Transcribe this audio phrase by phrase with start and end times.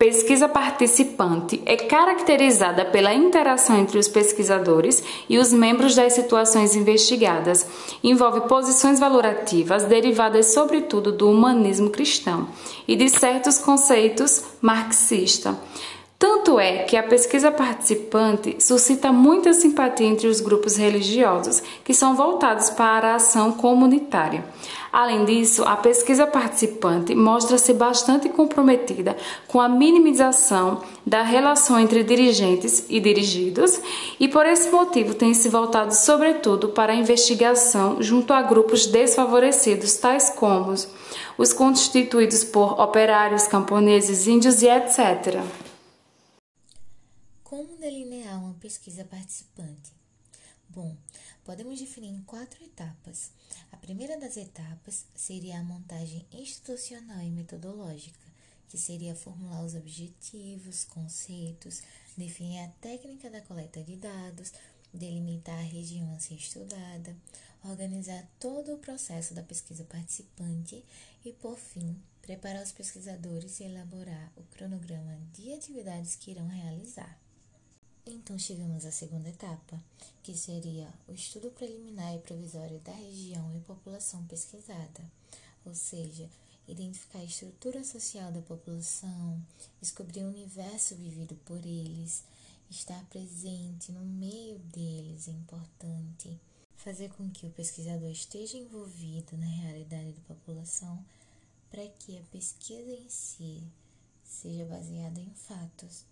[0.00, 7.66] Pesquisa participante é caracterizada pela interação entre os pesquisadores e os membros das situações investigadas.
[8.02, 12.48] Envolve posições valorativas derivadas, sobretudo, do humanismo cristão
[12.88, 15.54] e de certos conceitos marxistas.
[16.20, 22.14] Tanto é que a pesquisa participante suscita muita simpatia entre os grupos religiosos que são
[22.14, 24.44] voltados para a ação comunitária.
[24.92, 29.16] Além disso, a pesquisa participante mostra-se bastante comprometida
[29.48, 33.80] com a minimização da relação entre dirigentes e dirigidos,
[34.20, 39.96] e por esse motivo tem se voltado sobretudo para a investigação junto a grupos desfavorecidos,
[39.96, 40.74] tais como
[41.38, 45.40] os constituídos por operários, camponeses, índios e etc.
[47.50, 49.92] Como delinear uma pesquisa participante?
[50.68, 50.96] Bom,
[51.44, 53.32] podemos definir em quatro etapas.
[53.72, 58.20] A primeira das etapas seria a montagem institucional e metodológica,
[58.68, 61.82] que seria formular os objetivos, conceitos,
[62.16, 64.52] definir a técnica da coleta de dados,
[64.94, 67.16] delimitar a região a ser estudada,
[67.64, 70.84] organizar todo o processo da pesquisa participante
[71.24, 77.18] e, por fim, preparar os pesquisadores e elaborar o cronograma de atividades que irão realizar.
[78.06, 79.78] Então chegamos à segunda etapa,
[80.22, 85.04] que seria o estudo preliminar e provisório da região e população pesquisada,
[85.64, 86.28] ou seja,
[86.66, 89.40] identificar a estrutura social da população,
[89.80, 92.24] descobrir o universo vivido por eles,
[92.70, 96.40] estar presente no meio deles é importante,
[96.76, 101.04] fazer com que o pesquisador esteja envolvido na realidade da população
[101.70, 103.62] para que a pesquisa em si
[104.24, 106.04] seja baseada em fatos.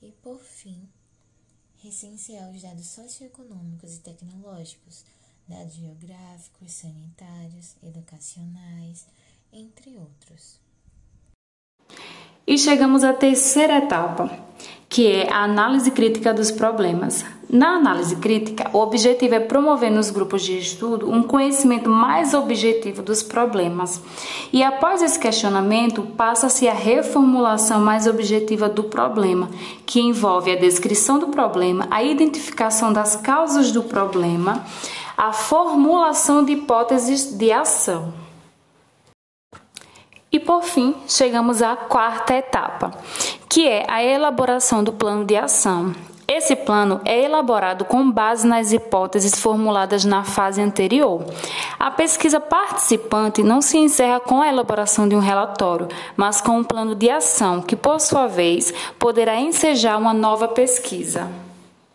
[0.00, 0.88] E por fim,
[1.82, 5.04] recensear os dados socioeconômicos e tecnológicos,
[5.48, 9.06] dados geográficos, sanitários, educacionais,
[9.52, 10.60] entre outros.
[12.46, 14.26] E chegamos à terceira etapa,
[14.92, 17.24] que é a análise crítica dos problemas.
[17.48, 23.00] Na análise crítica, o objetivo é promover nos grupos de estudo um conhecimento mais objetivo
[23.00, 24.02] dos problemas.
[24.52, 29.48] E após esse questionamento, passa-se a reformulação mais objetiva do problema,
[29.86, 34.62] que envolve a descrição do problema, a identificação das causas do problema,
[35.16, 38.12] a formulação de hipóteses de ação.
[40.32, 42.90] E por fim, chegamos à quarta etapa,
[43.50, 45.94] que é a elaboração do plano de ação.
[46.26, 51.22] Esse plano é elaborado com base nas hipóteses formuladas na fase anterior.
[51.78, 56.64] A pesquisa participante não se encerra com a elaboração de um relatório, mas com um
[56.64, 61.28] plano de ação que, por sua vez, poderá ensejar uma nova pesquisa.